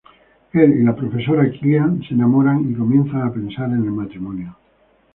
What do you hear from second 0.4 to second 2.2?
Él y la profesora Killian se